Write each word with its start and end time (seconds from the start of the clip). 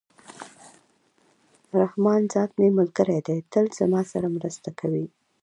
رحمان 1.77 2.21
ذات 2.33 2.51
مي 2.59 2.67
ملګری 2.79 3.19
دئ! 3.27 3.37
تل 3.51 3.65
زما 3.79 4.01
سره 4.11 4.27
مرسته 4.35 4.69
کوي. 4.79 5.05